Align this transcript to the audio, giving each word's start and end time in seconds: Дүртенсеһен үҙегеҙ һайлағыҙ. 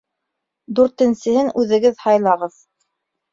Дүртенсеһен 0.79 1.51
үҙегеҙ 1.65 2.01
һайлағыҙ. 2.07 2.59